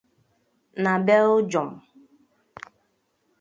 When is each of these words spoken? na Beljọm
na 0.83 0.93
Beljọm 1.05 1.69